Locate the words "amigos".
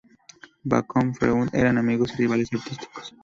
1.77-2.11